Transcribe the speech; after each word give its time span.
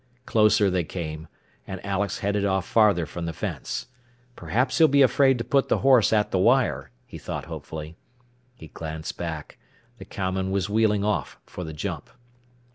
Closer 0.25 0.71
they 0.71 0.83
came, 0.83 1.27
and 1.67 1.79
Alex 1.85 2.17
headed 2.17 2.43
off 2.43 2.65
farther 2.65 3.05
from 3.05 3.27
the 3.27 3.33
fence. 3.33 3.85
Perhaps 4.35 4.79
he'll 4.79 4.87
be 4.87 5.03
afraid 5.03 5.37
to 5.37 5.43
put 5.43 5.67
the 5.69 5.77
horse 5.85 6.11
at 6.11 6.31
the 6.31 6.39
wire, 6.39 6.89
he 7.05 7.19
thought 7.19 7.45
hopefully. 7.45 7.95
He 8.55 8.69
glanced 8.69 9.15
back. 9.19 9.59
The 9.99 10.05
cowman 10.05 10.49
was 10.49 10.71
wheeling 10.71 11.03
off 11.03 11.37
for 11.45 11.63
the 11.63 11.71
jump. 11.71 12.09